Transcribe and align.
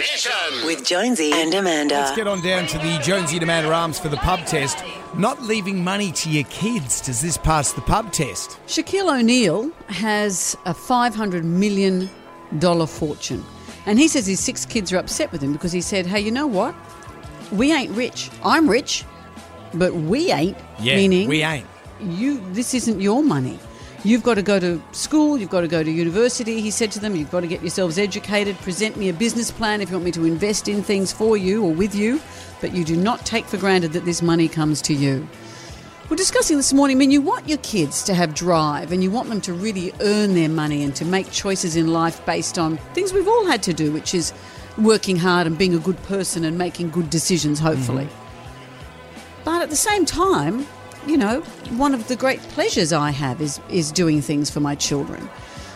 Mission. 0.00 0.64
With 0.64 0.82
Jonesy 0.86 1.30
and 1.34 1.52
Amanda. 1.52 1.94
Let's 1.94 2.16
get 2.16 2.26
on 2.26 2.40
down 2.40 2.66
to 2.68 2.78
the 2.78 2.98
Jonesy 3.02 3.36
and 3.36 3.42
Amanda 3.42 3.70
Arms 3.70 3.98
for 3.98 4.08
the 4.08 4.16
pub 4.16 4.46
test. 4.46 4.82
Not 5.14 5.42
leaving 5.42 5.84
money 5.84 6.10
to 6.12 6.30
your 6.30 6.44
kids. 6.44 7.02
Does 7.02 7.20
this 7.20 7.36
pass 7.36 7.72
the 7.72 7.82
pub 7.82 8.10
test? 8.10 8.58
Shaquille 8.66 9.14
O'Neal 9.20 9.70
has 9.88 10.56
a 10.64 10.72
$500 10.72 11.44
million 11.44 12.08
fortune. 12.86 13.44
And 13.84 13.98
he 13.98 14.08
says 14.08 14.26
his 14.26 14.40
six 14.40 14.64
kids 14.64 14.90
are 14.92 14.96
upset 14.96 15.32
with 15.32 15.42
him 15.42 15.52
because 15.52 15.72
he 15.72 15.82
said, 15.82 16.06
hey, 16.06 16.20
you 16.20 16.30
know 16.30 16.46
what? 16.46 16.74
We 17.52 17.70
ain't 17.70 17.90
rich. 17.92 18.30
I'm 18.42 18.70
rich, 18.70 19.04
but 19.74 19.92
we 19.92 20.32
ain't. 20.32 20.56
Yeah, 20.78 20.96
meaning 20.96 21.28
we 21.28 21.42
ain't. 21.42 21.66
you 22.00 22.40
this 22.52 22.72
isn't 22.72 23.00
your 23.02 23.22
money. 23.22 23.58
You've 24.02 24.22
got 24.22 24.34
to 24.34 24.42
go 24.42 24.58
to 24.58 24.82
school, 24.92 25.36
you've 25.36 25.50
got 25.50 25.60
to 25.60 25.68
go 25.68 25.82
to 25.82 25.90
university, 25.90 26.62
he 26.62 26.70
said 26.70 26.90
to 26.92 27.00
them, 27.00 27.14
you've 27.14 27.30
got 27.30 27.40
to 27.40 27.46
get 27.46 27.60
yourselves 27.60 27.98
educated, 27.98 28.56
present 28.58 28.96
me 28.96 29.10
a 29.10 29.12
business 29.12 29.50
plan 29.50 29.82
if 29.82 29.90
you 29.90 29.96
want 29.96 30.06
me 30.06 30.10
to 30.12 30.24
invest 30.24 30.68
in 30.68 30.82
things 30.82 31.12
for 31.12 31.36
you 31.36 31.62
or 31.62 31.74
with 31.74 31.94
you, 31.94 32.18
but 32.62 32.72
you 32.72 32.82
do 32.82 32.96
not 32.96 33.26
take 33.26 33.44
for 33.44 33.58
granted 33.58 33.92
that 33.92 34.06
this 34.06 34.22
money 34.22 34.48
comes 34.48 34.80
to 34.82 34.94
you. 34.94 35.28
We're 36.08 36.16
discussing 36.16 36.56
this 36.56 36.72
morning, 36.72 36.96
I 36.96 36.98
mean, 36.98 37.10
you 37.10 37.20
want 37.20 37.46
your 37.46 37.58
kids 37.58 38.02
to 38.04 38.14
have 38.14 38.34
drive 38.34 38.90
and 38.90 39.02
you 39.02 39.10
want 39.10 39.28
them 39.28 39.42
to 39.42 39.52
really 39.52 39.92
earn 40.00 40.34
their 40.34 40.48
money 40.48 40.82
and 40.82 40.96
to 40.96 41.04
make 41.04 41.30
choices 41.30 41.76
in 41.76 41.92
life 41.92 42.24
based 42.24 42.58
on 42.58 42.78
things 42.94 43.12
we've 43.12 43.28
all 43.28 43.46
had 43.46 43.62
to 43.64 43.74
do, 43.74 43.92
which 43.92 44.14
is 44.14 44.32
working 44.78 45.16
hard 45.16 45.46
and 45.46 45.58
being 45.58 45.74
a 45.74 45.78
good 45.78 46.02
person 46.04 46.44
and 46.44 46.56
making 46.56 46.88
good 46.88 47.10
decisions, 47.10 47.60
hopefully. 47.60 48.06
Mm-hmm. 48.06 49.42
But 49.44 49.62
at 49.62 49.68
the 49.68 49.76
same 49.76 50.06
time, 50.06 50.66
you 51.06 51.16
know, 51.16 51.40
one 51.76 51.94
of 51.94 52.08
the 52.08 52.16
great 52.16 52.40
pleasures 52.40 52.92
I 52.92 53.10
have 53.10 53.40
is, 53.40 53.60
is 53.68 53.92
doing 53.92 54.20
things 54.20 54.50
for 54.50 54.60
my 54.60 54.74
children. 54.74 55.28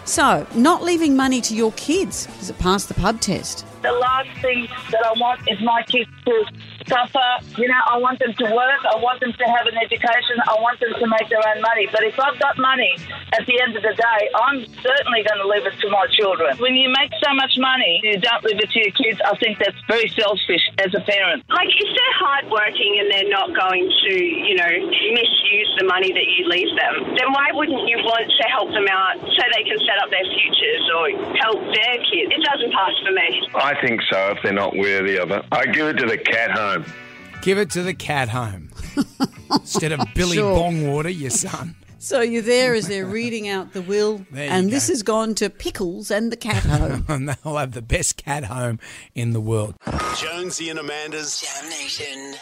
So, 0.04 0.46
not 0.54 0.82
leaving 0.82 1.16
money 1.16 1.40
to 1.42 1.54
your 1.54 1.72
kids. 1.72 2.26
Does 2.38 2.50
it 2.50 2.58
pass 2.58 2.84
the 2.84 2.94
pub 2.94 3.20
test? 3.20 3.64
the 3.84 3.92
last 3.92 4.30
thing 4.40 4.66
that 4.90 5.04
I 5.04 5.12
want 5.20 5.40
is 5.46 5.60
my 5.60 5.82
kids 5.82 6.10
to 6.24 6.46
suffer. 6.86 7.30
You 7.56 7.68
know, 7.68 7.82
I 7.90 7.98
want 7.98 8.18
them 8.18 8.34
to 8.34 8.44
work. 8.44 8.80
I 8.84 8.96
want 9.00 9.20
them 9.20 9.32
to 9.32 9.44
have 9.44 9.66
an 9.66 9.76
education. 9.78 10.36
I 10.48 10.54
want 10.60 10.80
them 10.80 10.92
to 10.98 11.06
make 11.06 11.28
their 11.28 11.42
own 11.42 11.60
money. 11.60 11.88
But 11.90 12.04
if 12.04 12.18
I've 12.18 12.38
got 12.38 12.58
money 12.58 12.96
at 13.32 13.46
the 13.46 13.60
end 13.60 13.76
of 13.76 13.82
the 13.82 13.94
day, 13.94 14.20
I'm 14.34 14.64
certainly 14.82 15.22
going 15.24 15.40
to 15.40 15.48
leave 15.48 15.66
it 15.66 15.76
to 15.80 15.88
my 15.90 16.06
children. 16.12 16.56
When 16.58 16.74
you 16.74 16.90
make 16.90 17.12
so 17.22 17.32
much 17.34 17.56
money, 17.58 18.00
you 18.02 18.20
don't 18.20 18.44
leave 18.44 18.60
it 18.60 18.70
to 18.70 18.78
your 18.78 18.94
kids. 18.94 19.20
I 19.24 19.36
think 19.38 19.58
that's 19.58 19.78
very 19.88 20.08
selfish 20.12 20.64
as 20.78 20.92
a 20.94 21.02
parent. 21.02 21.44
Like, 21.48 21.70
if 21.72 21.88
they're 21.88 22.18
hardworking 22.20 23.00
and 23.00 23.06
they're 23.10 23.32
not 23.32 23.54
going 23.54 23.88
to, 23.88 24.12
you 24.14 24.56
know, 24.56 24.72
misuse 25.14 25.70
the 25.78 25.86
money 25.86 26.12
that 26.12 26.28
you 26.36 26.48
leave 26.48 26.70
them, 26.76 27.16
then 27.16 27.28
why 27.32 27.50
wouldn't 27.52 27.88
you 27.88 27.98
want 28.04 28.28
to 28.28 28.44
help 28.50 28.70
them 28.70 28.86
out 28.90 29.18
so 29.20 29.40
they 29.56 29.64
can 29.64 29.78
set 29.82 29.98
up 30.02 30.10
their 30.10 30.26
futures 30.26 30.84
or 30.94 31.04
help 31.40 31.60
their 31.72 31.96
kids? 32.06 32.28
It 32.34 32.42
doesn't 32.44 32.72
pass 32.72 32.94
for 33.02 33.12
me. 33.12 33.23
I 33.56 33.74
think 33.80 34.00
so 34.10 34.30
if 34.30 34.38
they're 34.42 34.52
not 34.52 34.76
worthy 34.76 35.16
of 35.18 35.30
it. 35.30 35.42
I 35.52 35.66
give 35.66 35.86
it 35.88 35.98
to 35.98 36.06
the 36.06 36.18
cat 36.18 36.50
home. 36.50 36.84
Give 37.42 37.58
it 37.58 37.70
to 37.70 37.82
the 37.82 37.94
cat 37.94 38.28
home. 38.30 38.70
Instead 39.50 39.92
of 39.92 40.00
Billy 40.14 40.36
Sure. 40.36 40.56
Bongwater, 40.56 41.16
your 41.16 41.30
son. 41.30 41.76
So 41.98 42.20
you're 42.20 42.42
there 42.42 42.74
as 42.74 42.86
they're 42.88 43.06
reading 43.06 43.48
out 43.48 43.72
the 43.72 43.80
will, 43.82 44.18
There 44.30 44.44
you 44.44 44.50
and 44.50 44.66
go. 44.68 44.70
this 44.74 44.88
has 44.88 45.02
gone 45.02 45.34
to 45.36 45.48
Pickles 45.50 46.10
and 46.10 46.30
the 46.32 46.36
cat 46.36 46.62
home. 46.64 47.04
And 47.08 47.28
they'll 47.28 47.56
have 47.56 47.72
the 47.72 47.82
best 47.82 48.16
cat 48.22 48.44
home 48.44 48.78
in 49.14 49.32
the 49.32 49.40
world. 49.40 49.74
Jonesy 50.16 50.68
and 50.70 50.78
Amanda's 50.78 51.42
JAMNation. 51.42 52.36